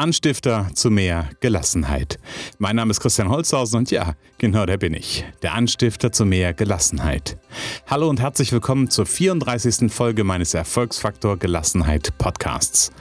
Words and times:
Anstifter 0.00 0.70
zu 0.72 0.90
mehr 0.90 1.28
Gelassenheit. 1.40 2.18
Mein 2.56 2.76
Name 2.76 2.90
ist 2.90 3.00
Christian 3.00 3.28
Holzhausen 3.28 3.80
und 3.80 3.90
ja, 3.90 4.14
genau 4.38 4.64
der 4.64 4.78
bin 4.78 4.94
ich. 4.94 5.26
Der 5.42 5.52
Anstifter 5.52 6.10
zu 6.10 6.24
mehr 6.24 6.54
Gelassenheit. 6.54 7.36
Hallo 7.86 8.08
und 8.08 8.18
herzlich 8.18 8.50
willkommen 8.50 8.88
zur 8.88 9.04
34. 9.04 9.92
Folge 9.92 10.24
meines 10.24 10.54
Erfolgsfaktor 10.54 11.36
Gelassenheit 11.36 12.16
Podcasts. 12.16 12.92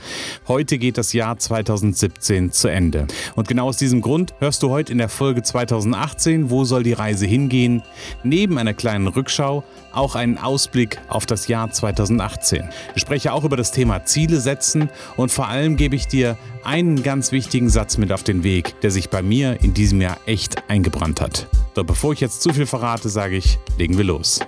Heute 0.49 0.77
geht 0.77 0.97
das 0.97 1.13
Jahr 1.13 1.37
2017 1.37 2.51
zu 2.51 2.67
Ende. 2.67 3.07
Und 3.37 3.47
genau 3.47 3.67
aus 3.69 3.77
diesem 3.77 4.01
Grund 4.01 4.33
hörst 4.39 4.61
du 4.61 4.69
heute 4.69 4.91
in 4.91 4.97
der 4.97 5.07
Folge 5.07 5.41
2018, 5.41 6.49
wo 6.49 6.65
soll 6.65 6.83
die 6.83 6.91
Reise 6.91 7.25
hingehen, 7.25 7.81
neben 8.23 8.57
einer 8.57 8.73
kleinen 8.73 9.07
Rückschau 9.07 9.63
auch 9.93 10.15
einen 10.15 10.37
Ausblick 10.37 10.99
auf 11.07 11.25
das 11.25 11.47
Jahr 11.47 11.71
2018. 11.71 12.67
Ich 12.95 13.01
spreche 13.01 13.31
auch 13.31 13.45
über 13.45 13.55
das 13.55 13.71
Thema 13.71 14.03
Ziele 14.03 14.41
setzen 14.41 14.89
und 15.15 15.31
vor 15.31 15.47
allem 15.47 15.77
gebe 15.77 15.95
ich 15.95 16.07
dir 16.07 16.37
einen 16.63 16.88
ganz 16.97 17.31
wichtigen 17.31 17.69
Satz 17.69 17.97
mit 17.97 18.11
auf 18.11 18.23
den 18.23 18.43
Weg, 18.43 18.79
der 18.81 18.91
sich 18.91 19.09
bei 19.09 19.21
mir 19.21 19.61
in 19.61 19.73
diesem 19.73 20.01
Jahr 20.01 20.17
echt 20.25 20.69
eingebrannt 20.69 21.21
hat. 21.21 21.47
Doch 21.73 21.85
bevor 21.85 22.13
ich 22.13 22.19
jetzt 22.19 22.41
zu 22.41 22.53
viel 22.53 22.65
verrate, 22.65 23.09
sage 23.09 23.37
ich, 23.37 23.57
legen 23.77 23.97
wir 23.97 24.05
los. 24.05 24.39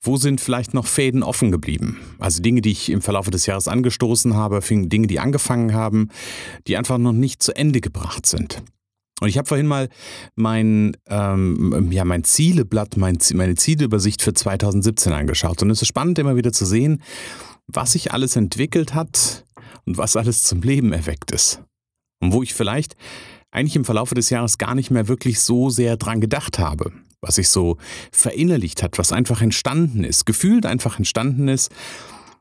wo 0.00 0.16
sind 0.16 0.40
vielleicht 0.40 0.74
noch 0.74 0.86
Fäden 0.86 1.22
offen 1.22 1.50
geblieben? 1.50 1.98
Also 2.18 2.40
Dinge, 2.40 2.60
die 2.60 2.70
ich 2.70 2.90
im 2.90 3.02
Verlauf 3.02 3.28
des 3.30 3.46
Jahres 3.46 3.68
angestoßen 3.68 4.34
habe, 4.34 4.60
Dinge, 4.60 5.06
die 5.06 5.18
angefangen 5.18 5.74
haben, 5.74 6.08
die 6.66 6.76
einfach 6.76 6.98
noch 6.98 7.12
nicht 7.12 7.42
zu 7.42 7.54
Ende 7.54 7.80
gebracht 7.80 8.26
sind. 8.26 8.62
Und 9.20 9.28
ich 9.28 9.36
habe 9.36 9.48
vorhin 9.48 9.66
mal 9.66 9.88
mein, 10.36 10.96
ähm, 11.08 11.90
ja, 11.90 12.04
mein 12.04 12.22
Zieleblatt, 12.22 12.96
mein, 12.96 13.18
meine 13.34 13.56
Zieleübersicht 13.56 14.22
für 14.22 14.32
2017 14.32 15.12
angeschaut. 15.12 15.60
Und 15.62 15.70
es 15.70 15.82
ist 15.82 15.88
spannend, 15.88 16.20
immer 16.20 16.36
wieder 16.36 16.52
zu 16.52 16.64
sehen, 16.64 17.02
was 17.66 17.92
sich 17.92 18.12
alles 18.12 18.36
entwickelt 18.36 18.94
hat 18.94 19.44
und 19.84 19.98
was 19.98 20.16
alles 20.16 20.44
zum 20.44 20.62
Leben 20.62 20.92
erweckt 20.92 21.32
ist. 21.32 21.62
Und 22.20 22.32
wo 22.32 22.44
ich 22.44 22.54
vielleicht 22.54 22.94
eigentlich 23.50 23.74
im 23.74 23.84
Verlauf 23.84 24.10
des 24.14 24.30
Jahres 24.30 24.58
gar 24.58 24.76
nicht 24.76 24.92
mehr 24.92 25.08
wirklich 25.08 25.40
so 25.40 25.68
sehr 25.68 25.96
dran 25.96 26.20
gedacht 26.20 26.60
habe 26.60 26.92
was 27.20 27.36
sich 27.36 27.48
so 27.48 27.76
verinnerlicht 28.12 28.82
hat, 28.82 28.98
was 28.98 29.12
einfach 29.12 29.42
entstanden 29.42 30.04
ist, 30.04 30.26
gefühlt 30.26 30.66
einfach 30.66 30.98
entstanden 30.98 31.48
ist, 31.48 31.70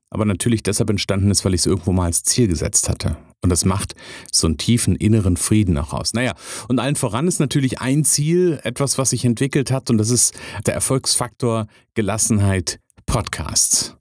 aber 0.10 0.26
natürlich 0.26 0.64
deshalb 0.64 0.90
entstanden 0.90 1.32
ist, 1.32 1.44
weil 1.44 1.54
ich 1.54 1.62
es 1.62 1.66
irgendwo 1.66 1.92
mal 1.92 2.06
als 2.06 2.24
Ziel 2.24 2.48
gesetzt 2.48 2.88
hatte. 2.88 3.18
Und 3.42 3.50
das 3.50 3.66
macht 3.66 3.94
so 4.32 4.48
einen 4.48 4.58
tiefen 4.58 4.96
inneren 4.96 5.38
Frieden 5.38 5.78
auch 5.78 5.94
aus. 5.94 6.14
Naja, 6.14 6.34
und 6.68 6.80
allen 6.80 6.96
voran 6.96 7.28
ist 7.28 7.40
natürlich 7.40 7.82
ein 7.82 8.06
Ziel, 8.06 8.60
etwas, 8.64 8.98
was 8.98 9.12
sich 9.12 9.26
entwickelt 9.26 9.72
hat, 9.72 9.90
und 9.90 9.98
das 9.98 10.10
ist 10.10 10.34
der 10.66 10.74
Erfolgsfaktor 10.74 11.68
Gelassenheit 11.94 12.80
Podcasts. 13.06 13.97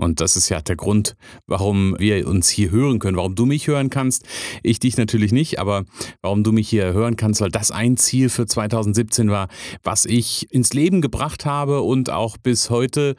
Und 0.00 0.20
das 0.20 0.34
ist 0.34 0.48
ja 0.48 0.62
der 0.62 0.76
Grund, 0.76 1.14
warum 1.46 1.94
wir 1.98 2.26
uns 2.26 2.48
hier 2.48 2.70
hören 2.70 2.98
können, 2.98 3.18
warum 3.18 3.34
du 3.34 3.44
mich 3.44 3.66
hören 3.66 3.90
kannst. 3.90 4.24
Ich 4.62 4.78
dich 4.78 4.96
natürlich 4.96 5.30
nicht, 5.30 5.58
aber 5.58 5.84
warum 6.22 6.42
du 6.42 6.52
mich 6.52 6.70
hier 6.70 6.94
hören 6.94 7.16
kannst, 7.16 7.42
weil 7.42 7.50
das 7.50 7.70
ein 7.70 7.98
Ziel 7.98 8.30
für 8.30 8.46
2017 8.46 9.30
war, 9.30 9.48
was 9.82 10.06
ich 10.06 10.50
ins 10.50 10.72
Leben 10.72 11.02
gebracht 11.02 11.44
habe 11.44 11.82
und 11.82 12.08
auch 12.08 12.38
bis 12.38 12.70
heute 12.70 13.14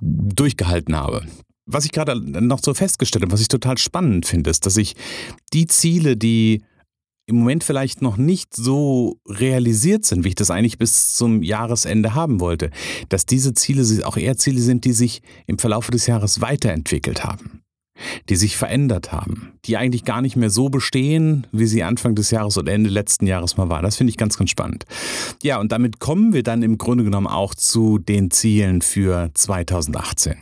durchgehalten 0.00 0.94
habe. 0.94 1.22
Was 1.64 1.86
ich 1.86 1.92
gerade 1.92 2.18
noch 2.18 2.60
so 2.62 2.74
festgestellt 2.74 3.22
habe, 3.22 3.32
was 3.32 3.40
ich 3.40 3.48
total 3.48 3.78
spannend 3.78 4.26
finde, 4.26 4.50
ist, 4.50 4.66
dass 4.66 4.76
ich 4.76 4.96
die 5.54 5.66
Ziele, 5.66 6.18
die 6.18 6.62
im 7.28 7.36
Moment 7.36 7.62
vielleicht 7.62 8.00
noch 8.00 8.16
nicht 8.16 8.56
so 8.56 9.20
realisiert 9.26 10.06
sind, 10.06 10.24
wie 10.24 10.28
ich 10.28 10.34
das 10.34 10.50
eigentlich 10.50 10.78
bis 10.78 11.14
zum 11.14 11.42
Jahresende 11.42 12.14
haben 12.14 12.40
wollte, 12.40 12.70
dass 13.10 13.26
diese 13.26 13.52
Ziele 13.52 13.84
auch 14.06 14.16
eher 14.16 14.38
Ziele 14.38 14.60
sind, 14.60 14.84
die 14.84 14.92
sich 14.92 15.20
im 15.46 15.58
Verlauf 15.58 15.90
des 15.90 16.06
Jahres 16.06 16.40
weiterentwickelt 16.40 17.24
haben 17.24 17.62
die 18.28 18.36
sich 18.36 18.56
verändert 18.56 19.12
haben, 19.12 19.52
die 19.64 19.76
eigentlich 19.76 20.04
gar 20.04 20.22
nicht 20.22 20.36
mehr 20.36 20.50
so 20.50 20.68
bestehen, 20.68 21.46
wie 21.52 21.66
sie 21.66 21.82
Anfang 21.82 22.14
des 22.14 22.30
Jahres 22.30 22.58
oder 22.58 22.72
Ende 22.72 22.90
letzten 22.90 23.26
Jahres 23.26 23.56
mal 23.56 23.68
waren. 23.68 23.82
Das 23.82 23.96
finde 23.96 24.10
ich 24.10 24.16
ganz, 24.16 24.36
ganz 24.36 24.50
spannend. 24.50 24.84
Ja, 25.42 25.58
und 25.58 25.72
damit 25.72 26.00
kommen 26.00 26.32
wir 26.32 26.42
dann 26.42 26.62
im 26.62 26.78
Grunde 26.78 27.04
genommen 27.04 27.26
auch 27.26 27.54
zu 27.54 27.98
den 27.98 28.30
Zielen 28.30 28.82
für 28.82 29.30
2018. 29.34 30.36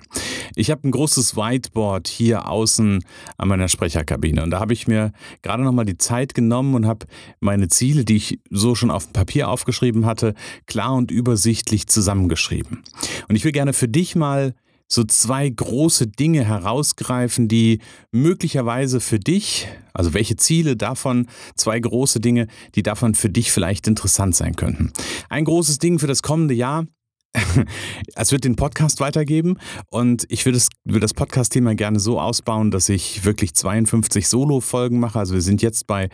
Ich 0.55 0.71
habe 0.71 0.87
ein 0.89 0.91
großes 0.91 1.37
Whiteboard 1.37 2.09
hier 2.09 2.49
außen 2.49 3.05
an 3.37 3.49
meiner 3.49 3.69
Sprecherkabine 3.69 4.43
und 4.43 4.50
da 4.50 4.61
habe 4.61 4.72
ich 4.72 4.89
mir 4.89 5.12
gerade 5.43 5.62
noch 5.62 5.72
mal 5.72 5.84
die 5.84 5.99
Zeit 5.99 6.34
genommen 6.34 6.75
und 6.75 6.87
habe 6.87 7.06
meine 7.41 7.69
Ziele, 7.69 8.05
die 8.05 8.16
ich 8.16 8.41
so 8.50 8.75
schon 8.75 8.91
auf 8.91 9.05
dem 9.06 9.12
Papier 9.12 9.49
aufgeschrieben 9.49 10.06
hatte, 10.06 10.34
klar 10.66 10.95
und 10.95 11.11
übersichtlich 11.11 11.87
zusammengeschrieben. 11.87 12.83
Und 13.28 13.37
ich 13.37 13.45
will 13.45 13.53
gerne 13.53 13.72
für 13.72 13.89
dich 13.89 14.16
mal 14.16 14.55
so 14.89 15.05
zwei 15.05 15.49
große 15.49 16.07
Dinge 16.07 16.45
herausgreifen, 16.45 17.49
die 17.49 17.81
möglicherweise 18.13 19.01
für 19.01 19.19
dich, 19.19 19.69
also 19.93 20.15
welche 20.15 20.37
Ziele 20.37 20.77
davon, 20.77 21.29
zwei 21.57 21.79
große 21.79 22.21
Dinge, 22.21 22.47
die 22.75 22.83
davon 22.83 23.15
für 23.15 23.29
dich 23.29 23.51
vielleicht 23.51 23.89
interessant 23.89 24.37
sein 24.37 24.55
könnten. 24.57 24.93
Ein 25.29 25.45
großes 25.45 25.79
Ding 25.79 25.99
für 25.99 26.07
das 26.07 26.23
kommende 26.23 26.55
Jahr 26.55 26.87
es 28.15 28.33
wird 28.33 28.45
den 28.45 28.57
Podcast 28.57 29.01
weitergeben 29.01 29.59
und 29.91 30.25
ich 30.29 30.45
würde 30.45 30.59
das, 30.59 30.69
will 30.85 31.01
das 31.01 31.15
Podcast-Thema 31.15 31.75
gerne 31.75 32.01
so 32.01 32.21
ausbauen, 32.21 32.71
dass 32.71 32.89
ich 32.89 33.25
wirklich 33.25 33.55
52 33.55 34.29
Solo-Folgen 34.29 34.99
mache. 34.99 35.19
Also 35.19 35.35
wir 35.35 35.43
sind 35.43 35.63
jetzt 35.63 35.87
bei 35.87 36.09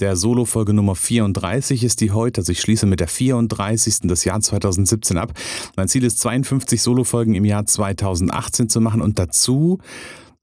der 0.00 0.16
Solo-Folge 0.16 0.72
Nummer 0.72 0.94
34 0.94 1.84
ist 1.84 2.00
die 2.00 2.12
heute. 2.12 2.40
Also 2.40 2.52
ich 2.52 2.60
schließe 2.60 2.86
mit 2.86 3.00
der 3.00 3.08
34. 3.08 4.00
des 4.00 4.24
Jahr 4.24 4.40
2017 4.40 5.18
ab. 5.18 5.32
Mein 5.76 5.88
Ziel 5.88 6.04
ist 6.04 6.20
52 6.20 6.82
Solo-Folgen 6.82 7.34
im 7.34 7.44
Jahr 7.44 7.66
2018 7.66 8.68
zu 8.68 8.80
machen 8.80 9.00
und 9.00 9.18
dazu 9.18 9.78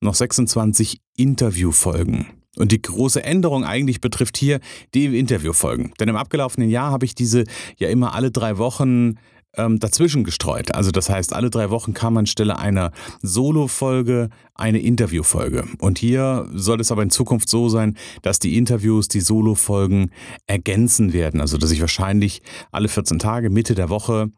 noch 0.01 0.15
26 0.15 0.99
Interview-Folgen. 1.15 2.27
Und 2.57 2.71
die 2.71 2.81
große 2.81 3.23
Änderung 3.23 3.63
eigentlich 3.63 4.01
betrifft 4.01 4.37
hier 4.37 4.59
die 4.93 5.17
Interviewfolgen. 5.17 5.93
Denn 5.99 6.09
im 6.09 6.15
abgelaufenen 6.15 6.69
Jahr 6.69 6.91
habe 6.91 7.05
ich 7.05 7.13
diese 7.13 7.43
ja 7.77 7.89
immer 7.89 8.15
alle 8.15 8.31
drei 8.31 8.57
Wochen 8.57 9.15
ähm, 9.57 9.79
dazwischen 9.79 10.23
gestreut. 10.23 10.73
Also 10.73 10.91
das 10.91 11.09
heißt, 11.09 11.33
alle 11.33 11.49
drei 11.49 11.69
Wochen 11.69 11.93
kam 11.93 12.17
anstelle 12.17 12.57
einer 12.57 12.91
Solo-Folge 13.21 14.29
eine 14.55 14.79
Interview-Folge. 14.79 15.65
Und 15.79 15.99
hier 15.99 16.47
soll 16.53 16.81
es 16.81 16.91
aber 16.91 17.03
in 17.03 17.09
Zukunft 17.09 17.49
so 17.49 17.69
sein, 17.69 17.97
dass 18.21 18.39
die 18.39 18.57
Interviews 18.57 19.07
die 19.07 19.21
Solo-Folgen 19.21 20.11
ergänzen 20.47 21.13
werden. 21.13 21.41
Also 21.41 21.57
dass 21.57 21.71
ich 21.71 21.81
wahrscheinlich 21.81 22.41
alle 22.71 22.87
14 22.87 23.19
Tage, 23.19 23.49
Mitte 23.49 23.75
der 23.75 23.89
Woche, 23.89 24.29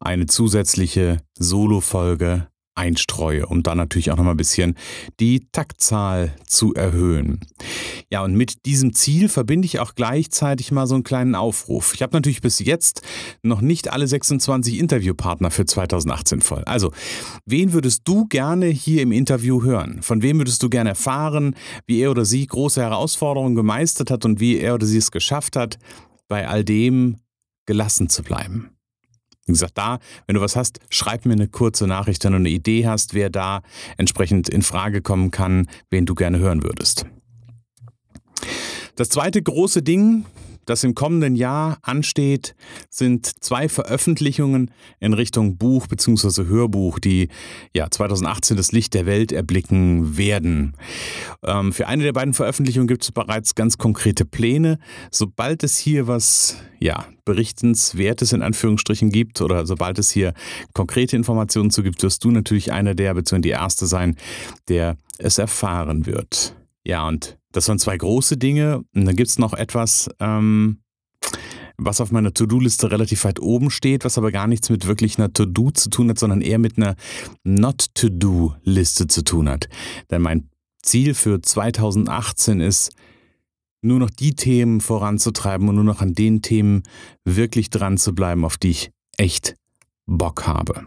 eine 0.00 0.26
zusätzliche 0.26 1.18
Solo-Folge 1.38 2.49
einstreue, 2.74 3.46
um 3.46 3.62
dann 3.62 3.76
natürlich 3.76 4.10
auch 4.10 4.16
noch 4.16 4.24
mal 4.24 4.32
ein 4.32 4.36
bisschen 4.36 4.76
die 5.18 5.48
Taktzahl 5.52 6.34
zu 6.46 6.74
erhöhen. 6.74 7.40
Ja, 8.10 8.22
und 8.24 8.34
mit 8.34 8.64
diesem 8.66 8.94
Ziel 8.94 9.28
verbinde 9.28 9.66
ich 9.66 9.78
auch 9.80 9.94
gleichzeitig 9.94 10.72
mal 10.72 10.86
so 10.86 10.94
einen 10.94 11.04
kleinen 11.04 11.34
Aufruf. 11.34 11.94
Ich 11.94 12.02
habe 12.02 12.16
natürlich 12.16 12.40
bis 12.40 12.58
jetzt 12.58 13.02
noch 13.42 13.60
nicht 13.60 13.92
alle 13.92 14.06
26 14.06 14.78
Interviewpartner 14.78 15.50
für 15.50 15.66
2018 15.66 16.40
voll. 16.40 16.64
Also, 16.64 16.92
wen 17.44 17.72
würdest 17.72 18.02
du 18.04 18.26
gerne 18.26 18.66
hier 18.66 19.02
im 19.02 19.12
Interview 19.12 19.62
hören? 19.62 20.02
Von 20.02 20.22
wem 20.22 20.38
würdest 20.38 20.62
du 20.62 20.70
gerne 20.70 20.90
erfahren, 20.90 21.54
wie 21.86 22.00
er 22.00 22.10
oder 22.10 22.24
sie 22.24 22.46
große 22.46 22.80
Herausforderungen 22.80 23.54
gemeistert 23.54 24.10
hat 24.10 24.24
und 24.24 24.40
wie 24.40 24.58
er 24.58 24.74
oder 24.74 24.86
sie 24.86 24.98
es 24.98 25.10
geschafft 25.10 25.56
hat, 25.56 25.78
bei 26.28 26.48
all 26.48 26.64
dem 26.64 27.16
gelassen 27.66 28.08
zu 28.08 28.22
bleiben? 28.22 28.70
Wie 29.50 29.54
gesagt, 29.54 29.78
da, 29.78 29.98
wenn 30.26 30.36
du 30.36 30.40
was 30.40 30.54
hast, 30.54 30.78
schreib 30.90 31.26
mir 31.26 31.32
eine 31.32 31.48
kurze 31.48 31.88
Nachricht, 31.88 32.24
wenn 32.24 32.32
du 32.32 32.38
eine 32.38 32.48
Idee 32.48 32.86
hast, 32.86 33.14
wer 33.14 33.30
da 33.30 33.62
entsprechend 33.96 34.48
in 34.48 34.62
Frage 34.62 35.02
kommen 35.02 35.32
kann, 35.32 35.68
wen 35.90 36.06
du 36.06 36.14
gerne 36.14 36.38
hören 36.38 36.62
würdest. 36.62 37.04
Das 39.00 39.08
zweite 39.08 39.40
große 39.40 39.80
Ding, 39.82 40.26
das 40.66 40.84
im 40.84 40.94
kommenden 40.94 41.34
Jahr 41.34 41.78
ansteht, 41.80 42.54
sind 42.90 43.42
zwei 43.42 43.70
Veröffentlichungen 43.70 44.70
in 44.98 45.14
Richtung 45.14 45.56
Buch 45.56 45.86
bzw. 45.86 46.44
Hörbuch, 46.44 46.98
die 46.98 47.30
ja 47.74 47.90
2018 47.90 48.58
das 48.58 48.72
Licht 48.72 48.92
der 48.92 49.06
Welt 49.06 49.32
erblicken 49.32 50.18
werden. 50.18 50.74
Ähm, 51.42 51.72
für 51.72 51.86
eine 51.86 52.02
der 52.02 52.12
beiden 52.12 52.34
Veröffentlichungen 52.34 52.88
gibt 52.88 53.04
es 53.04 53.10
bereits 53.10 53.54
ganz 53.54 53.78
konkrete 53.78 54.26
Pläne. 54.26 54.78
Sobald 55.10 55.64
es 55.64 55.78
hier 55.78 56.06
was 56.06 56.58
ja, 56.78 57.06
berichtenswertes 57.24 58.34
in 58.34 58.42
Anführungsstrichen 58.42 59.08
gibt 59.08 59.40
oder 59.40 59.64
sobald 59.64 59.98
es 59.98 60.10
hier 60.10 60.34
konkrete 60.74 61.16
Informationen 61.16 61.70
zu 61.70 61.82
gibt, 61.82 62.02
wirst 62.02 62.22
du 62.22 62.30
natürlich 62.30 62.70
einer 62.70 62.94
der 62.94 63.14
bzw. 63.14 63.40
die 63.40 63.48
erste 63.48 63.86
sein, 63.86 64.16
der 64.68 64.98
es 65.16 65.38
erfahren 65.38 66.04
wird. 66.04 66.54
Ja, 66.84 67.06
und 67.06 67.38
das 67.52 67.68
waren 67.68 67.78
zwei 67.78 67.96
große 67.96 68.36
Dinge. 68.36 68.84
Und 68.94 69.04
dann 69.04 69.16
gibt 69.16 69.28
es 69.28 69.38
noch 69.38 69.52
etwas, 69.52 70.08
ähm, 70.18 70.82
was 71.76 72.00
auf 72.00 72.12
meiner 72.12 72.34
To-Do-Liste 72.34 72.90
relativ 72.90 73.24
weit 73.24 73.40
oben 73.40 73.70
steht, 73.70 74.04
was 74.04 74.18
aber 74.18 74.32
gar 74.32 74.46
nichts 74.46 74.70
mit 74.70 74.86
wirklich 74.86 75.18
einer 75.18 75.32
To-Do 75.32 75.70
zu 75.70 75.90
tun 75.90 76.10
hat, 76.10 76.18
sondern 76.18 76.42
eher 76.42 76.58
mit 76.58 76.76
einer 76.76 76.96
Not-To-Do-Liste 77.44 79.06
zu 79.06 79.24
tun 79.24 79.48
hat. 79.48 79.68
Denn 80.10 80.22
mein 80.22 80.48
Ziel 80.82 81.14
für 81.14 81.40
2018 81.40 82.60
ist, 82.60 82.92
nur 83.82 83.98
noch 83.98 84.10
die 84.10 84.34
Themen 84.34 84.80
voranzutreiben 84.80 85.68
und 85.68 85.74
nur 85.74 85.84
noch 85.84 86.02
an 86.02 86.14
den 86.14 86.42
Themen 86.42 86.82
wirklich 87.24 87.70
dran 87.70 87.96
zu 87.96 88.14
bleiben, 88.14 88.44
auf 88.44 88.58
die 88.58 88.70
ich 88.70 88.90
echt 89.16 89.56
Bock 90.06 90.46
habe. 90.46 90.86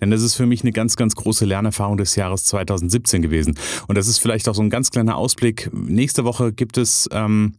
Denn 0.00 0.10
das 0.10 0.22
ist 0.22 0.34
für 0.34 0.46
mich 0.46 0.62
eine 0.62 0.72
ganz, 0.72 0.96
ganz 0.96 1.14
große 1.14 1.44
Lernerfahrung 1.44 1.96
des 1.96 2.16
Jahres 2.16 2.44
2017 2.44 3.22
gewesen. 3.22 3.58
Und 3.88 3.96
das 3.96 4.08
ist 4.08 4.18
vielleicht 4.18 4.48
auch 4.48 4.54
so 4.54 4.62
ein 4.62 4.70
ganz 4.70 4.90
kleiner 4.90 5.16
Ausblick. 5.16 5.70
Nächste 5.72 6.24
Woche 6.24 6.52
gibt 6.52 6.78
es, 6.78 7.08
ähm, 7.12 7.54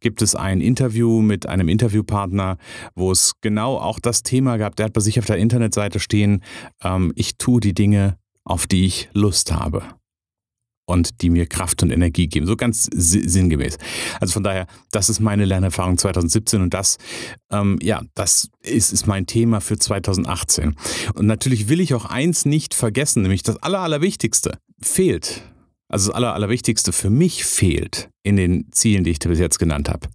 gibt 0.00 0.22
es 0.22 0.34
ein 0.34 0.60
Interview 0.60 1.20
mit 1.22 1.46
einem 1.46 1.68
Interviewpartner, 1.68 2.56
wo 2.94 3.12
es 3.12 3.34
genau 3.40 3.76
auch 3.76 4.00
das 4.00 4.22
Thema 4.22 4.56
gab. 4.56 4.76
Der 4.76 4.86
hat 4.86 4.92
bei 4.92 5.00
sich 5.00 5.18
auf 5.18 5.26
der 5.26 5.36
Internetseite 5.36 6.00
stehen, 6.00 6.42
ähm, 6.82 7.12
ich 7.16 7.36
tue 7.36 7.60
die 7.60 7.74
Dinge, 7.74 8.18
auf 8.44 8.66
die 8.66 8.86
ich 8.86 9.08
Lust 9.12 9.52
habe 9.52 9.82
und 10.90 11.22
die 11.22 11.30
mir 11.30 11.46
Kraft 11.46 11.82
und 11.82 11.90
Energie 11.90 12.26
geben. 12.28 12.46
So 12.46 12.56
ganz 12.56 12.88
sinngemäß. 12.92 13.78
Also 14.20 14.34
von 14.34 14.42
daher, 14.42 14.66
das 14.92 15.08
ist 15.08 15.20
meine 15.20 15.44
Lernerfahrung 15.44 15.98
2017 15.98 16.62
und 16.62 16.74
das, 16.74 16.98
ähm, 17.50 17.78
ja, 17.82 18.02
das 18.14 18.48
ist, 18.62 18.92
ist 18.92 19.06
mein 19.06 19.26
Thema 19.26 19.60
für 19.60 19.78
2018. 19.78 20.74
Und 21.14 21.26
natürlich 21.26 21.68
will 21.68 21.80
ich 21.80 21.94
auch 21.94 22.04
eins 22.04 22.44
nicht 22.44 22.74
vergessen, 22.74 23.22
nämlich 23.22 23.42
das 23.42 23.56
Aller, 23.62 23.80
Allerwichtigste 23.80 24.58
fehlt. 24.80 25.42
Also 25.88 26.08
das 26.08 26.16
Aller, 26.16 26.34
Allerwichtigste 26.34 26.92
für 26.92 27.10
mich 27.10 27.44
fehlt 27.44 28.10
in 28.22 28.36
den 28.36 28.70
Zielen, 28.72 29.04
die 29.04 29.10
ich 29.10 29.18
bis 29.18 29.38
jetzt 29.38 29.58
genannt 29.58 29.88
habe. 29.88 30.08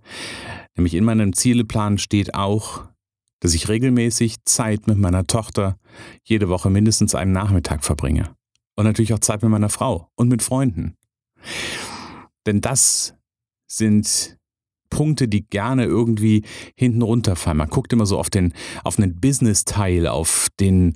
Nämlich 0.77 0.93
in 0.93 1.03
meinem 1.03 1.33
Zieleplan 1.33 1.97
steht 1.97 2.33
auch, 2.33 2.83
dass 3.39 3.53
ich 3.53 3.69
regelmäßig 3.69 4.43
Zeit 4.45 4.87
mit 4.87 4.97
meiner 4.97 5.27
Tochter 5.27 5.77
jede 6.23 6.49
Woche 6.49 6.69
mindestens 6.69 7.13
einen 7.13 7.31
Nachmittag 7.31 7.83
verbringe. 7.83 8.35
Und 8.75 8.85
natürlich 8.85 9.13
auch 9.13 9.19
Zeit 9.19 9.41
mit 9.41 9.51
meiner 9.51 9.69
Frau 9.69 10.09
und 10.15 10.27
mit 10.27 10.43
Freunden. 10.43 10.95
Denn 12.45 12.61
das 12.61 13.15
sind 13.67 14.37
Punkte, 14.89 15.27
die 15.27 15.45
gerne 15.45 15.83
irgendwie 15.83 16.43
hinten 16.75 17.01
runterfallen. 17.01 17.57
Man 17.57 17.69
guckt 17.69 17.91
immer 17.91 18.05
so 18.05 18.17
auf 18.17 18.29
den, 18.29 18.53
auf 18.83 18.95
den 18.95 19.19
Business-Teil, 19.19 20.07
auf 20.07 20.47
den, 20.59 20.93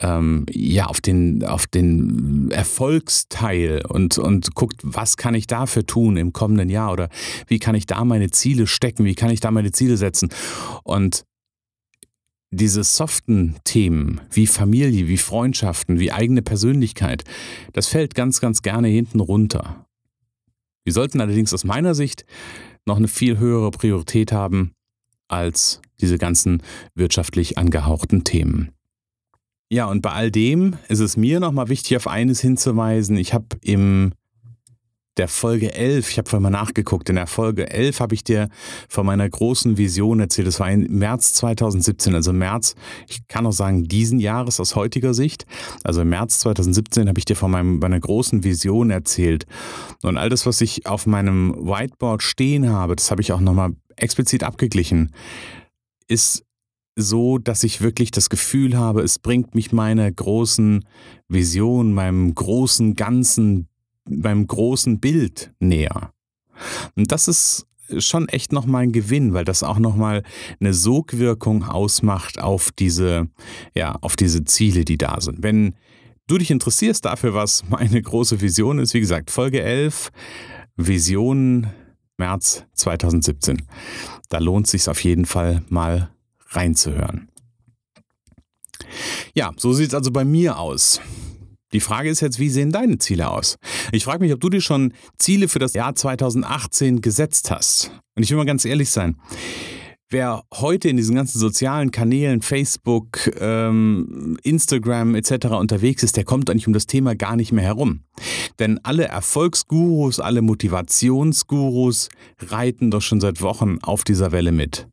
ähm, 0.00 0.46
ja, 0.50 0.86
auf 0.86 1.00
den, 1.00 1.44
auf 1.44 1.66
den 1.66 2.50
Erfolgsteil 2.50 3.84
und, 3.86 4.16
und 4.16 4.54
guckt, 4.54 4.80
was 4.82 5.16
kann 5.16 5.34
ich 5.34 5.46
dafür 5.46 5.84
tun 5.84 6.16
im 6.16 6.32
kommenden 6.32 6.70
Jahr 6.70 6.92
oder 6.92 7.08
wie 7.46 7.58
kann 7.58 7.74
ich 7.74 7.84
da 7.84 8.04
meine 8.04 8.30
Ziele 8.30 8.66
stecken, 8.66 9.04
wie 9.04 9.14
kann 9.14 9.30
ich 9.30 9.40
da 9.40 9.50
meine 9.50 9.72
Ziele 9.72 9.96
setzen. 9.96 10.30
Und 10.82 11.24
diese 12.52 12.84
soften 12.84 13.56
Themen 13.64 14.20
wie 14.30 14.46
Familie, 14.46 15.08
wie 15.08 15.16
Freundschaften, 15.16 15.98
wie 15.98 16.12
eigene 16.12 16.42
Persönlichkeit, 16.42 17.24
das 17.72 17.88
fällt 17.88 18.14
ganz, 18.14 18.40
ganz 18.40 18.62
gerne 18.62 18.88
hinten 18.88 19.20
runter. 19.20 19.86
Wir 20.84 20.92
sollten 20.92 21.20
allerdings 21.20 21.54
aus 21.54 21.64
meiner 21.64 21.94
Sicht 21.94 22.26
noch 22.86 22.98
eine 22.98 23.08
viel 23.08 23.38
höhere 23.38 23.70
Priorität 23.70 24.32
haben 24.32 24.72
als 25.28 25.80
diese 26.00 26.18
ganzen 26.18 26.62
wirtschaftlich 26.94 27.56
angehauchten 27.56 28.22
Themen. 28.22 28.72
Ja, 29.70 29.86
und 29.86 30.02
bei 30.02 30.10
all 30.10 30.30
dem 30.30 30.76
ist 30.88 30.98
es 30.98 31.16
mir 31.16 31.40
nochmal 31.40 31.70
wichtig, 31.70 31.96
auf 31.96 32.06
eines 32.06 32.40
hinzuweisen. 32.40 33.16
Ich 33.16 33.32
habe 33.32 33.46
im 33.62 34.12
der 35.18 35.28
Folge 35.28 35.74
11, 35.74 36.10
ich 36.10 36.18
habe 36.18 36.28
vorhin 36.28 36.42
mal 36.42 36.50
nachgeguckt, 36.50 37.08
in 37.10 37.16
der 37.16 37.26
Folge 37.26 37.70
11 37.70 38.00
habe 38.00 38.14
ich 38.14 38.24
dir 38.24 38.48
von 38.88 39.04
meiner 39.04 39.28
großen 39.28 39.76
Vision 39.76 40.20
erzählt. 40.20 40.48
Das 40.48 40.58
war 40.58 40.70
im 40.70 40.86
März 40.98 41.34
2017, 41.34 42.14
also 42.14 42.32
März, 42.32 42.74
ich 43.08 43.26
kann 43.28 43.46
auch 43.46 43.52
sagen, 43.52 43.84
diesen 43.84 44.18
Jahres 44.18 44.58
aus 44.58 44.74
heutiger 44.74 45.12
Sicht. 45.12 45.44
Also 45.84 46.00
im 46.00 46.08
März 46.08 46.38
2017 46.40 47.08
habe 47.08 47.18
ich 47.18 47.26
dir 47.26 47.36
von 47.36 47.50
meinem, 47.50 47.78
meiner 47.78 48.00
großen 48.00 48.42
Vision 48.42 48.90
erzählt. 48.90 49.44
Und 50.02 50.16
all 50.16 50.30
das, 50.30 50.46
was 50.46 50.60
ich 50.62 50.86
auf 50.86 51.06
meinem 51.06 51.54
Whiteboard 51.56 52.22
stehen 52.22 52.70
habe, 52.70 52.96
das 52.96 53.10
habe 53.10 53.20
ich 53.20 53.32
auch 53.32 53.40
nochmal 53.40 53.72
explizit 53.96 54.44
abgeglichen, 54.44 55.12
ist 56.08 56.44
so, 56.96 57.38
dass 57.38 57.64
ich 57.64 57.80
wirklich 57.80 58.10
das 58.10 58.30
Gefühl 58.30 58.76
habe, 58.76 59.02
es 59.02 59.18
bringt 59.18 59.54
mich 59.54 59.72
meiner 59.72 60.10
großen 60.10 60.84
Vision, 61.28 61.92
meinem 61.92 62.34
großen 62.34 62.94
ganzen 62.94 63.68
beim 64.04 64.46
großen 64.46 65.00
Bild 65.00 65.52
näher. 65.60 66.12
Und 66.96 67.12
das 67.12 67.28
ist 67.28 67.66
schon 67.98 68.28
echt 68.28 68.52
nochmal 68.52 68.84
ein 68.84 68.92
Gewinn, 68.92 69.34
weil 69.34 69.44
das 69.44 69.62
auch 69.62 69.78
nochmal 69.78 70.22
eine 70.60 70.72
Sogwirkung 70.72 71.64
ausmacht 71.64 72.38
auf 72.38 72.70
diese, 72.72 73.28
ja, 73.74 73.96
auf 74.00 74.16
diese 74.16 74.44
Ziele, 74.44 74.84
die 74.84 74.98
da 74.98 75.20
sind. 75.20 75.42
Wenn 75.42 75.74
du 76.26 76.38
dich 76.38 76.50
interessierst 76.50 77.04
dafür, 77.04 77.34
was 77.34 77.68
meine 77.68 78.00
große 78.00 78.40
Vision 78.40 78.78
ist, 78.78 78.94
wie 78.94 79.00
gesagt, 79.00 79.30
Folge 79.30 79.62
11, 79.62 80.10
Vision 80.76 81.68
März 82.16 82.64
2017. 82.74 83.62
Da 84.28 84.38
lohnt 84.38 84.66
sich 84.66 84.88
auf 84.88 85.02
jeden 85.02 85.26
Fall 85.26 85.62
mal 85.68 86.10
reinzuhören. 86.48 87.28
Ja, 89.34 89.52
so 89.56 89.72
sieht 89.72 89.88
es 89.88 89.94
also 89.94 90.10
bei 90.10 90.24
mir 90.24 90.58
aus. 90.58 91.00
Die 91.72 91.80
Frage 91.80 92.10
ist 92.10 92.20
jetzt, 92.20 92.38
wie 92.38 92.50
sehen 92.50 92.70
deine 92.70 92.98
Ziele 92.98 93.30
aus? 93.30 93.56
Ich 93.92 94.04
frage 94.04 94.22
mich, 94.22 94.32
ob 94.32 94.40
du 94.40 94.50
dir 94.50 94.60
schon 94.60 94.92
Ziele 95.18 95.48
für 95.48 95.58
das 95.58 95.74
Jahr 95.74 95.94
2018 95.94 97.00
gesetzt 97.00 97.50
hast. 97.50 97.90
Und 98.14 98.22
ich 98.22 98.30
will 98.30 98.36
mal 98.36 98.44
ganz 98.44 98.64
ehrlich 98.64 98.90
sein. 98.90 99.16
Wer 100.10 100.42
heute 100.52 100.90
in 100.90 100.98
diesen 100.98 101.14
ganzen 101.14 101.38
sozialen 101.38 101.90
Kanälen, 101.90 102.42
Facebook, 102.42 103.30
ähm, 103.40 104.36
Instagram 104.42 105.14
etc. 105.14 105.46
unterwegs 105.58 106.02
ist, 106.02 106.18
der 106.18 106.24
kommt 106.24 106.50
eigentlich 106.50 106.66
um 106.66 106.74
das 106.74 106.86
Thema 106.86 107.14
gar 107.14 107.34
nicht 107.34 107.50
mehr 107.50 107.64
herum. 107.64 108.02
Denn 108.58 108.78
alle 108.82 109.04
Erfolgsgurus, 109.04 110.20
alle 110.20 110.42
Motivationsgurus 110.42 112.10
reiten 112.40 112.90
doch 112.90 113.00
schon 113.00 113.22
seit 113.22 113.40
Wochen 113.40 113.78
auf 113.80 114.04
dieser 114.04 114.32
Welle 114.32 114.52
mit. 114.52 114.86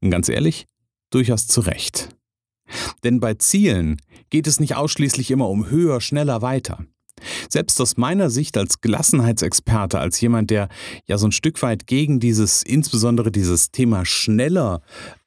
Und 0.00 0.10
ganz 0.10 0.28
ehrlich, 0.28 0.66
durchaus 1.10 1.46
zu 1.46 1.60
Recht. 1.60 2.08
Denn 3.04 3.20
bei 3.20 3.34
Zielen 3.34 4.00
geht 4.30 4.46
es 4.46 4.60
nicht 4.60 4.76
ausschließlich 4.76 5.30
immer 5.30 5.48
um 5.48 5.70
höher, 5.70 6.00
schneller, 6.00 6.42
weiter. 6.42 6.84
Selbst 7.48 7.80
aus 7.80 7.96
meiner 7.96 8.30
Sicht 8.30 8.56
als 8.56 8.80
Gelassenheitsexperte, 8.80 9.98
als 9.98 10.20
jemand, 10.20 10.50
der 10.50 10.68
ja 11.06 11.18
so 11.18 11.26
ein 11.26 11.32
Stück 11.32 11.62
weit 11.62 11.86
gegen 11.86 12.20
dieses, 12.20 12.62
insbesondere 12.62 13.30
dieses 13.30 13.70
Thema 13.70 14.04
schneller 14.04 14.82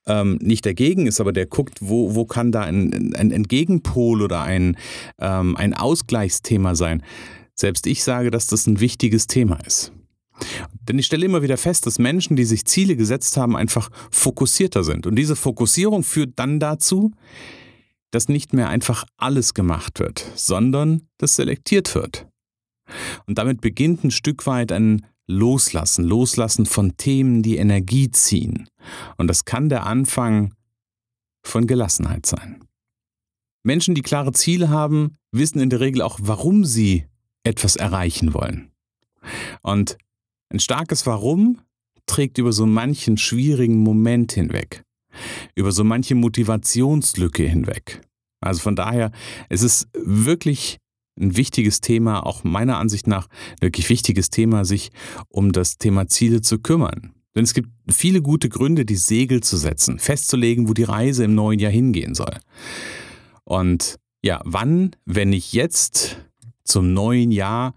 ähm, 0.07 0.37
nicht 0.41 0.65
dagegen 0.65 1.07
ist, 1.07 1.19
aber 1.19 1.33
der 1.33 1.45
guckt, 1.45 1.79
wo, 1.81 2.15
wo 2.15 2.25
kann 2.25 2.51
da 2.51 2.61
ein, 2.61 3.15
ein 3.15 3.31
Entgegenpol 3.31 4.21
oder 4.21 4.41
ein, 4.41 4.77
ähm, 5.19 5.55
ein 5.55 5.73
Ausgleichsthema 5.73 6.75
sein. 6.75 7.03
Selbst 7.55 7.87
ich 7.87 8.03
sage, 8.03 8.31
dass 8.31 8.47
das 8.47 8.67
ein 8.67 8.79
wichtiges 8.79 9.27
Thema 9.27 9.59
ist. 9.65 9.91
Denn 10.87 10.99
ich 10.99 11.05
stelle 11.07 11.25
immer 11.25 11.41
wieder 11.41 11.57
fest, 11.57 11.85
dass 11.85 11.99
Menschen, 11.99 12.35
die 12.35 12.45
sich 12.45 12.65
Ziele 12.65 12.95
gesetzt 12.95 13.37
haben, 13.37 13.55
einfach 13.55 13.89
fokussierter 14.11 14.83
sind. 14.83 15.07
Und 15.07 15.15
diese 15.15 15.35
Fokussierung 15.35 16.03
führt 16.03 16.33
dann 16.37 16.59
dazu, 16.59 17.11
dass 18.11 18.29
nicht 18.29 18.53
mehr 18.53 18.69
einfach 18.69 19.05
alles 19.17 19.53
gemacht 19.53 19.99
wird, 19.99 20.25
sondern 20.35 21.07
dass 21.17 21.35
selektiert 21.35 21.95
wird. 21.95 22.27
Und 23.25 23.37
damit 23.37 23.61
beginnt 23.61 24.03
ein 24.03 24.11
Stück 24.11 24.45
weit 24.45 24.71
ein 24.71 25.05
Loslassen, 25.27 26.05
Loslassen 26.05 26.65
von 26.65 26.97
Themen, 26.97 27.41
die 27.41 27.57
Energie 27.57 28.11
ziehen. 28.11 28.69
Und 29.17 29.27
das 29.27 29.45
kann 29.45 29.69
der 29.69 29.85
Anfang 29.85 30.53
von 31.43 31.65
Gelassenheit 31.65 32.25
sein. 32.25 32.63
Menschen, 33.63 33.95
die 33.95 34.03
klare 34.03 34.31
Ziele 34.33 34.69
haben, 34.69 35.17
wissen 35.31 35.59
in 35.59 35.71
der 35.71 35.79
Regel 35.79 36.03
auch, 36.03 36.19
warum 36.21 36.63
sie 36.63 37.07
etwas 37.43 37.75
erreichen 37.75 38.35
wollen. 38.35 38.71
Und 39.61 39.97
ein 40.49 40.59
starkes 40.59 41.05
Warum 41.05 41.61
trägt 42.05 42.37
über 42.37 42.51
so 42.51 42.65
manchen 42.65 43.17
schwierigen 43.17 43.77
Moment 43.77 44.33
hinweg, 44.33 44.83
über 45.55 45.71
so 45.71 45.83
manche 45.83 46.15
Motivationslücke 46.15 47.43
hinweg. 47.43 48.01
Also 48.41 48.61
von 48.61 48.75
daher, 48.75 49.11
es 49.49 49.63
ist 49.63 49.87
wirklich 49.93 50.77
ein 51.19 51.37
wichtiges 51.37 51.81
Thema, 51.81 52.25
auch 52.25 52.43
meiner 52.43 52.77
Ansicht 52.77 53.07
nach 53.07 53.27
wirklich 53.61 53.89
wichtiges 53.89 54.29
Thema, 54.29 54.65
sich 54.65 54.91
um 55.29 55.51
das 55.51 55.77
Thema 55.77 56.07
Ziele 56.07 56.41
zu 56.41 56.59
kümmern. 56.59 57.13
Denn 57.35 57.43
es 57.43 57.53
gibt 57.53 57.69
viele 57.89 58.21
gute 58.21 58.49
Gründe, 58.49 58.85
die 58.85 58.95
Segel 58.95 59.41
zu 59.41 59.57
setzen, 59.57 59.99
festzulegen, 59.99 60.69
wo 60.69 60.73
die 60.73 60.83
Reise 60.83 61.23
im 61.23 61.35
neuen 61.35 61.59
Jahr 61.59 61.71
hingehen 61.71 62.15
soll. 62.15 62.37
Und 63.43 63.97
ja, 64.23 64.41
wann, 64.45 64.95
wenn 65.05 65.29
nicht 65.29 65.53
jetzt, 65.53 66.17
zum 66.63 66.93
neuen 66.93 67.31
Jahr, 67.31 67.75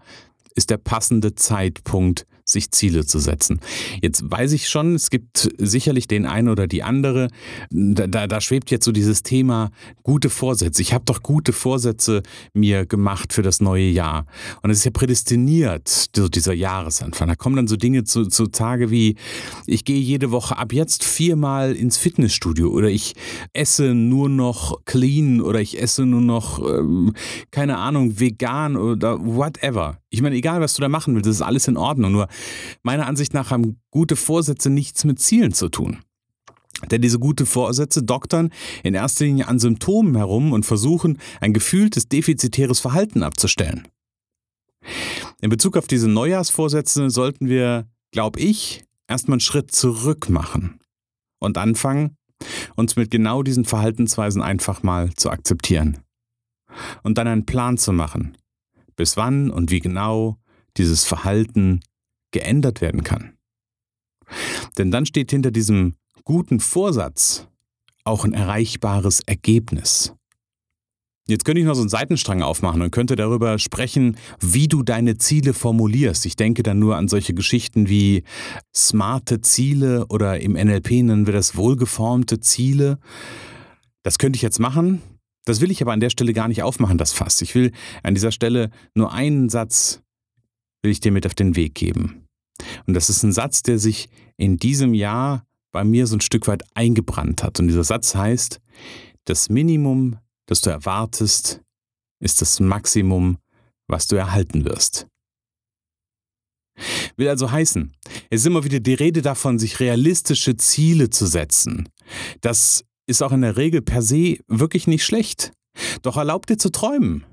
ist 0.55 0.69
der 0.69 0.77
passende 0.77 1.35
Zeitpunkt, 1.35 2.25
sich 2.51 2.71
Ziele 2.71 3.05
zu 3.05 3.19
setzen. 3.19 3.59
Jetzt 4.01 4.23
weiß 4.29 4.53
ich 4.53 4.69
schon, 4.69 4.95
es 4.95 5.09
gibt 5.09 5.49
sicherlich 5.57 6.07
den 6.07 6.25
einen 6.25 6.49
oder 6.49 6.67
die 6.67 6.83
andere, 6.83 7.29
da, 7.69 8.07
da, 8.07 8.27
da 8.27 8.41
schwebt 8.41 8.71
jetzt 8.71 8.85
so 8.85 8.91
dieses 8.91 9.23
Thema 9.23 9.71
gute 10.03 10.29
Vorsätze. 10.29 10.81
Ich 10.81 10.93
habe 10.93 11.05
doch 11.05 11.21
gute 11.21 11.53
Vorsätze 11.53 12.23
mir 12.53 12.85
gemacht 12.85 13.33
für 13.33 13.41
das 13.41 13.61
neue 13.61 13.89
Jahr. 13.89 14.25
Und 14.61 14.69
es 14.71 14.79
ist 14.79 14.85
ja 14.85 14.91
prädestiniert, 14.91 16.09
so 16.15 16.27
dieser 16.27 16.53
Jahresanfang. 16.53 17.27
Da 17.27 17.35
kommen 17.35 17.55
dann 17.55 17.67
so 17.67 17.75
Dinge 17.75 18.03
zu, 18.03 18.25
zu 18.25 18.47
Tage 18.47 18.91
wie, 18.91 19.15
ich 19.65 19.85
gehe 19.85 19.99
jede 19.99 20.31
Woche 20.31 20.57
ab 20.57 20.73
jetzt 20.73 21.03
viermal 21.03 21.73
ins 21.73 21.97
Fitnessstudio 21.97 22.69
oder 22.69 22.89
ich 22.89 23.13
esse 23.53 23.93
nur 23.93 24.29
noch 24.29 24.83
clean 24.85 25.41
oder 25.41 25.61
ich 25.61 25.81
esse 25.81 26.05
nur 26.05 26.21
noch, 26.21 26.59
ähm, 26.59 27.13
keine 27.51 27.77
Ahnung, 27.77 28.19
vegan 28.19 28.75
oder 28.75 29.23
whatever. 29.23 29.99
Ich 30.09 30.21
meine, 30.21 30.35
egal 30.35 30.59
was 30.61 30.73
du 30.73 30.81
da 30.81 30.89
machen 30.89 31.13
willst, 31.13 31.27
das 31.27 31.35
ist 31.35 31.41
alles 31.41 31.67
in 31.67 31.77
Ordnung. 31.77 32.11
Nur 32.11 32.27
meiner 32.81 33.05
Ansicht 33.05 33.33
nach 33.33 33.51
haben 33.51 33.79
gute 33.91 34.15
Vorsätze 34.15 34.69
nichts 34.69 35.03
mit 35.05 35.19
Zielen 35.19 35.53
zu 35.53 35.69
tun. 35.69 35.99
Denn 36.89 37.01
diese 37.01 37.19
gute 37.19 37.45
Vorsätze 37.45 38.03
doktern 38.03 38.51
in 38.83 38.93
erster 38.93 39.25
Linie 39.25 39.47
an 39.47 39.59
Symptomen 39.59 40.15
herum 40.15 40.53
und 40.53 40.65
versuchen, 40.65 41.19
ein 41.41 41.53
gefühltes 41.53 42.07
defizitäres 42.07 42.79
Verhalten 42.79 43.21
abzustellen. 43.21 43.87
In 45.41 45.49
Bezug 45.49 45.77
auf 45.77 45.87
diese 45.87 46.07
Neujahrsvorsätze 46.07 47.09
sollten 47.09 47.47
wir, 47.47 47.87
glaube 48.11 48.39
ich, 48.39 48.85
erstmal 49.07 49.35
einen 49.35 49.41
Schritt 49.41 49.71
zurück 49.71 50.29
machen 50.29 50.79
und 51.39 51.57
anfangen, 51.57 52.15
uns 52.75 52.95
mit 52.95 53.11
genau 53.11 53.43
diesen 53.43 53.65
Verhaltensweisen 53.65 54.41
einfach 54.41 54.83
mal 54.83 55.13
zu 55.15 55.29
akzeptieren. 55.29 55.99
Und 57.03 57.17
dann 57.17 57.27
einen 57.27 57.45
Plan 57.45 57.77
zu 57.77 57.91
machen, 57.91 58.37
bis 58.99 59.15
wann 59.15 59.49
und 59.49 59.71
wie 59.71 59.79
genau 59.79 60.35
dieses 60.75 61.05
Verhalten 61.05 61.79
geändert 62.31 62.81
werden 62.81 63.05
kann. 63.05 63.37
Denn 64.77 64.91
dann 64.91 65.05
steht 65.05 65.31
hinter 65.31 65.51
diesem 65.51 65.93
guten 66.25 66.59
Vorsatz 66.59 67.47
auch 68.03 68.25
ein 68.25 68.33
erreichbares 68.33 69.21
Ergebnis. 69.21 70.13
Jetzt 71.27 71.45
könnte 71.45 71.61
ich 71.61 71.65
noch 71.65 71.75
so 71.75 71.81
einen 71.81 71.89
Seitenstrang 71.89 72.41
aufmachen 72.41 72.81
und 72.81 72.91
könnte 72.91 73.15
darüber 73.15 73.57
sprechen, 73.57 74.17
wie 74.41 74.67
du 74.67 74.83
deine 74.83 75.17
Ziele 75.17 75.53
formulierst. 75.53 76.25
Ich 76.25 76.35
denke 76.35 76.61
dann 76.61 76.79
nur 76.79 76.97
an 76.97 77.07
solche 77.07 77.33
Geschichten 77.33 77.87
wie 77.87 78.23
smarte 78.75 79.39
Ziele 79.39 80.07
oder 80.07 80.41
im 80.41 80.53
NLP 80.53 80.91
nennen 80.91 81.25
wir 81.25 81.33
das 81.33 81.55
wohlgeformte 81.55 82.41
Ziele. 82.41 82.99
Das 84.03 84.17
könnte 84.17 84.35
ich 84.35 84.41
jetzt 84.41 84.59
machen, 84.59 85.01
das 85.45 85.61
will 85.61 85.71
ich 85.71 85.81
aber 85.81 85.93
an 85.93 85.99
der 85.99 86.09
Stelle 86.09 86.33
gar 86.33 86.47
nicht 86.47 86.63
aufmachen, 86.63 86.97
das 86.97 87.13
Fass. 87.13 87.41
Ich 87.41 87.55
will 87.55 87.71
an 88.03 88.13
dieser 88.13 88.31
Stelle 88.31 88.69
nur 88.93 89.13
einen 89.13 89.49
Satz 89.49 90.01
will 90.81 90.91
ich 90.91 90.99
dir 90.99 91.11
mit 91.11 91.25
auf 91.25 91.35
den 91.35 91.55
Weg 91.55 91.75
geben. 91.75 92.25
Und 92.85 92.93
das 92.93 93.09
ist 93.09 93.23
ein 93.23 93.33
Satz, 93.33 93.63
der 93.63 93.79
sich 93.79 94.09
in 94.37 94.57
diesem 94.57 94.93
Jahr 94.93 95.45
bei 95.71 95.83
mir 95.83 96.07
so 96.07 96.15
ein 96.15 96.21
Stück 96.21 96.47
weit 96.47 96.63
eingebrannt 96.73 97.43
hat. 97.43 97.59
Und 97.59 97.67
dieser 97.67 97.83
Satz 97.83 98.15
heißt, 98.15 98.59
das 99.25 99.49
Minimum, 99.49 100.17
das 100.47 100.61
du 100.61 100.69
erwartest, 100.69 101.61
ist 102.19 102.41
das 102.41 102.59
Maximum, 102.59 103.37
was 103.87 104.07
du 104.07 104.15
erhalten 104.15 104.65
wirst. 104.65 105.07
Will 107.17 107.27
also 107.27 107.51
heißen, 107.51 107.93
es 108.29 108.41
ist 108.41 108.45
immer 108.47 108.63
wieder 108.63 108.79
die 108.79 108.93
Rede 108.93 109.21
davon, 109.21 109.59
sich 109.59 109.79
realistische 109.79 110.55
Ziele 110.55 111.09
zu 111.09 111.25
setzen. 111.25 111.89
Das 112.41 112.85
ist 113.09 113.21
auch 113.21 113.31
in 113.31 113.41
der 113.41 113.57
Regel 113.57 113.81
per 113.81 114.01
se 114.01 114.37
wirklich 114.47 114.87
nicht 114.87 115.03
schlecht. 115.03 115.51
Doch 116.03 116.17
erlaub 116.17 116.45
dir 116.45 116.57
zu 116.57 116.69
träumen. 116.69 117.25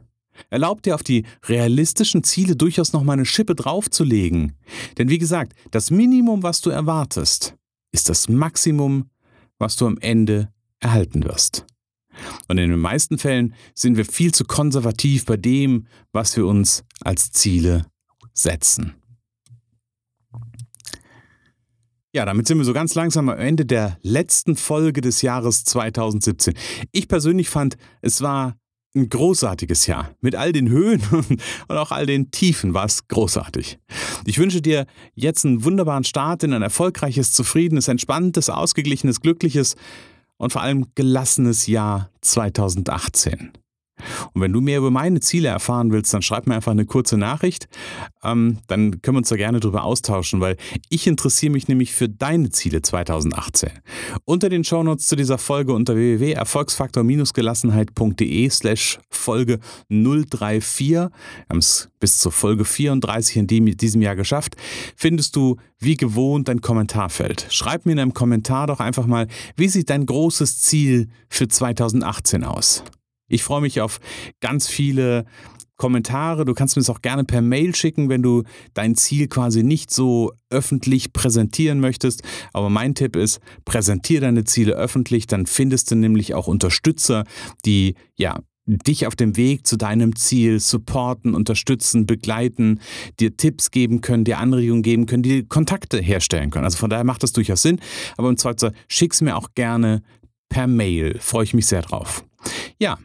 Erlaub 0.51 0.83
dir 0.83 0.95
auf 0.95 1.03
die 1.03 1.25
realistischen 1.45 2.23
Ziele 2.23 2.57
durchaus 2.57 2.93
noch 2.93 3.03
mal 3.03 3.15
eine 3.15 3.25
Schippe 3.25 3.55
draufzulegen. 3.55 4.53
Denn 4.99 5.09
wie 5.09 5.19
gesagt, 5.19 5.55
das 5.71 5.91
Minimum, 5.91 6.43
was 6.43 6.61
du 6.61 6.71
erwartest, 6.71 7.55
ist 7.93 8.09
das 8.09 8.29
Maximum, 8.29 9.11
was 9.59 9.77
du 9.77 9.87
am 9.87 9.99
Ende 9.99 10.51
erhalten 10.81 11.25
wirst. 11.25 11.65
Und 12.49 12.59
in 12.59 12.71
den 12.71 12.81
meisten 12.81 13.19
Fällen 13.19 13.55
sind 13.75 13.97
wir 13.97 14.05
viel 14.05 14.33
zu 14.33 14.45
konservativ 14.45 15.27
bei 15.27 15.37
dem, 15.37 15.87
was 16.13 16.37
wir 16.37 16.47
uns 16.47 16.85
als 17.03 17.31
Ziele 17.33 17.87
setzen. 18.33 18.95
Ja, 22.17 22.25
damit 22.25 22.49
sind 22.49 22.57
wir 22.57 22.65
so 22.65 22.73
ganz 22.73 22.95
langsam 22.95 23.29
am 23.29 23.39
Ende 23.39 23.67
der 23.67 23.99
letzten 24.01 24.57
Folge 24.57 25.03
des 25.03 25.21
Jahres 25.21 25.65
2017. 25.65 26.55
Ich 26.91 27.09
persönlich 27.09 27.51
fand, 27.51 27.77
es 28.01 28.23
war 28.23 28.57
ein 28.95 29.11
großartiges 29.11 29.87
Jahr. 29.87 30.15
Mit 30.23 30.35
all 30.35 30.53
den 30.53 30.71
Höhen 30.71 31.03
und 31.69 31.77
auch 31.77 31.91
all 31.91 32.07
den 32.07 32.31
Tiefen 32.31 32.73
war 32.73 32.87
es 32.87 33.07
großartig. 33.09 33.79
Ich 34.25 34.39
wünsche 34.39 34.63
dir 34.63 34.87
jetzt 35.15 35.45
einen 35.45 35.63
wunderbaren 35.63 36.05
Start 36.05 36.43
in 36.43 36.55
ein 36.55 36.63
erfolgreiches, 36.63 37.33
zufriedenes, 37.33 37.87
entspanntes, 37.87 38.49
ausgeglichenes, 38.49 39.21
glückliches 39.21 39.77
und 40.39 40.55
vor 40.55 40.63
allem 40.63 40.87
gelassenes 40.95 41.67
Jahr 41.67 42.11
2018. 42.23 43.53
Und 44.35 44.41
wenn 44.41 44.53
du 44.53 44.61
mehr 44.61 44.79
über 44.79 44.91
meine 44.91 45.21
Ziele 45.21 45.49
erfahren 45.49 45.93
willst, 45.93 46.13
dann 46.15 46.23
schreib 46.23 46.47
mir 46.47 46.55
einfach 46.57 46.73
eine 46.73 46.87
kurze 46.87 47.17
Nachricht. 47.17 47.69
Ähm, 48.25 48.59
dann 48.67 49.03
können 49.03 49.17
wir 49.17 49.19
uns 49.19 49.29
da 49.29 49.37
gerne 49.37 49.61
drüber 49.61 49.85
austauschen, 49.85 50.41
weil 50.41 50.57
ich 50.89 51.07
interessiere 51.07 51.53
mich 51.53 51.69
nämlich 51.69 51.93
für 51.93 52.09
deine 52.09 52.51
Ziele 52.51 52.83
2018. 52.83 53.71
Unter 54.25 54.49
den 54.49 54.65
Shownotes 54.65 55.07
zu 55.07 55.15
dieser 55.17 55.39
Folge 55.39 55.73
unter 55.73 55.95
www.erfolgsfaktor-gelassenheit.de 55.95 58.51
slash 58.51 58.99
Folge 59.11 59.61
034, 59.89 60.97
wir 60.97 61.11
haben 61.49 61.59
es 61.59 61.91
bis 62.01 62.19
zur 62.19 62.33
Folge 62.33 62.65
34 62.65 63.37
in 63.37 63.47
diesem 63.47 64.03
Jahr 64.03 64.17
geschafft, 64.17 64.57
findest 64.97 65.37
du 65.37 65.57
wie 65.79 65.97
gewohnt 65.97 66.49
ein 66.49 66.61
Kommentarfeld. 66.61 67.47
Schreib 67.51 67.87
mir 67.87 67.93
in 67.93 67.99
einem 67.99 68.15
Kommentar 68.15 68.67
doch 68.67 68.81
einfach 68.81 69.07
mal, 69.07 69.27
wie 69.57 69.69
sieht 69.69 69.91
dein 69.91 70.07
großes 70.07 70.61
Ziel 70.61 71.09
für 71.29 71.49
2018 71.49 72.45
aus? 72.45 72.85
Ich 73.29 73.43
freue 73.43 73.61
mich 73.61 73.81
auf 73.81 74.01
ganz 74.41 74.69
viele 74.69 75.25
Kommentare. 75.77 76.45
Du 76.45 76.55
kannst 76.55 76.77
mir 76.77 76.81
es 76.81 76.91
auch 76.91 77.03
gerne 77.03 77.25
per 77.25 77.43
Mail 77.43 77.75
schicken, 77.75 78.09
wenn 78.09 78.23
du 78.23 78.45
dein 78.75 78.95
Ziel 78.95 79.29
quasi 79.29 79.63
nicht 79.63 79.91
so 79.91 80.33
öffentlich 80.51 81.13
präsentieren 81.13 81.81
möchtest. 81.81 82.23
Aber 82.53 82.71
mein 82.71 82.95
Tipp 82.95 83.17
ist, 83.17 83.41
präsentiere 83.65 84.23
deine 84.23 84.45
Ziele 84.45 84.73
öffentlich, 84.73 85.27
dann 85.27 85.47
findest 85.47 85.91
du 85.91 85.97
nämlich 85.97 86.35
auch 86.35 86.47
Unterstützer, 86.47 87.25
die 87.65 87.95
ja 88.17 88.39
dich 88.67 89.07
auf 89.07 89.15
dem 89.15 89.37
Weg 89.37 89.67
zu 89.67 89.77
deinem 89.77 90.17
Ziel 90.17 90.59
supporten, 90.59 91.35
unterstützen, 91.35 92.05
begleiten, 92.07 92.81
dir 93.21 93.37
Tipps 93.37 93.71
geben 93.71 94.01
können, 94.01 94.25
dir 94.25 94.39
Anregungen 94.39 94.83
geben 94.83 95.07
können, 95.07 95.23
die 95.23 95.45
Kontakte 95.45 96.01
herstellen 96.01 96.51
können. 96.51 96.65
Also 96.65 96.79
von 96.79 96.91
daher 96.91 97.05
macht 97.05 97.23
das 97.23 97.33
durchaus 97.33 97.63
Sinn. 97.63 97.81
Aber 98.17 98.29
im 98.29 98.37
Zweifel 98.37 98.73
schick's 98.89 99.21
mir 99.21 99.37
auch 99.37 99.51
gerne 99.55 100.03
per 100.49 100.67
Mail. 100.67 101.19
Freue 101.21 101.45
ich 101.45 101.55
mich 101.55 101.67
sehr 101.67 101.83
drauf. 101.83 102.25
Ja, 102.79 102.99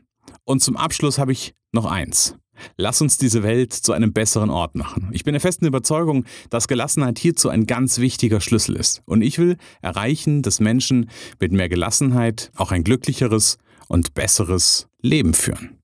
und 0.45 0.62
zum 0.62 0.77
Abschluss 0.77 1.17
habe 1.17 1.31
ich 1.31 1.53
noch 1.71 1.86
eins. 1.86 2.36
Lass 2.77 3.01
uns 3.01 3.17
diese 3.17 3.43
Welt 3.43 3.74
zu 3.74 3.93
einem 3.93 4.13
besseren 4.13 4.50
Ort 4.50 4.75
machen. 4.75 5.10
Ich 5.12 5.24
bin 5.24 5.33
der 5.33 5.41
festen 5.41 5.65
Überzeugung, 5.65 6.25
dass 6.50 6.67
Gelassenheit 6.67 7.17
hierzu 7.17 7.50
ein 7.50 7.65
ganz 7.65 8.00
wichtiger 8.00 8.41
Schlüssel 8.41 8.75
ist. 8.75 9.01
Und 9.05 9.21
ich 9.21 9.39
will 9.39 9.57
erreichen, 9.81 10.41
dass 10.41 10.60
Menschen 10.60 11.10
mit 11.39 11.51
mehr 11.51 11.69
Gelassenheit 11.69 12.51
auch 12.55 12.71
ein 12.71 12.83
glücklicheres 12.83 13.57
und 13.88 14.13
besseres 14.13 14.88
Leben 15.01 15.33
führen. 15.33 15.77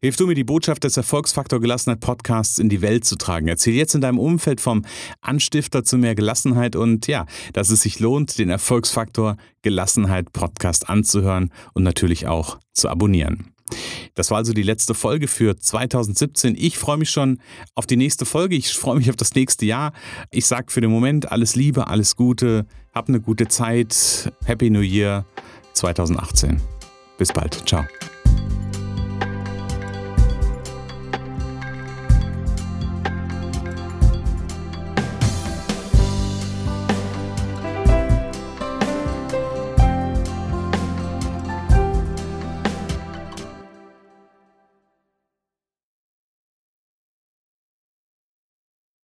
Hilf 0.00 0.16
du 0.16 0.26
mir, 0.26 0.34
die 0.34 0.42
Botschaft 0.42 0.82
des 0.82 0.96
Erfolgsfaktor 0.96 1.60
Gelassenheit 1.60 2.00
Podcasts 2.00 2.58
in 2.58 2.68
die 2.68 2.82
Welt 2.82 3.04
zu 3.04 3.16
tragen. 3.16 3.46
Erzähl 3.46 3.74
jetzt 3.74 3.94
in 3.94 4.00
deinem 4.00 4.18
Umfeld 4.18 4.60
vom 4.60 4.84
Anstifter 5.20 5.84
zu 5.84 5.98
mehr 5.98 6.16
Gelassenheit 6.16 6.74
und 6.74 7.06
ja, 7.06 7.26
dass 7.52 7.70
es 7.70 7.82
sich 7.82 8.00
lohnt, 8.00 8.38
den 8.38 8.50
Erfolgsfaktor 8.50 9.36
Gelassenheit 9.62 10.32
Podcast 10.32 10.88
anzuhören 10.88 11.52
und 11.74 11.84
natürlich 11.84 12.26
auch 12.26 12.58
zu 12.72 12.88
abonnieren. 12.88 13.51
Das 14.14 14.30
war 14.30 14.38
also 14.38 14.52
die 14.52 14.62
letzte 14.62 14.94
Folge 14.94 15.28
für 15.28 15.56
2017. 15.56 16.54
Ich 16.58 16.78
freue 16.78 16.96
mich 16.96 17.10
schon 17.10 17.38
auf 17.74 17.86
die 17.86 17.96
nächste 17.96 18.24
Folge. 18.24 18.56
Ich 18.56 18.72
freue 18.72 18.96
mich 18.96 19.10
auf 19.10 19.16
das 19.16 19.34
nächste 19.34 19.66
Jahr. 19.66 19.92
Ich 20.30 20.46
sage 20.46 20.70
für 20.70 20.80
den 20.80 20.90
Moment 20.90 21.30
alles 21.32 21.54
Liebe, 21.54 21.86
alles 21.86 22.16
Gute. 22.16 22.66
Hab 22.94 23.08
eine 23.08 23.20
gute 23.20 23.48
Zeit. 23.48 24.32
Happy 24.44 24.70
New 24.70 24.80
Year 24.80 25.24
2018. 25.74 26.60
Bis 27.18 27.32
bald. 27.32 27.62
Ciao. 27.66 27.84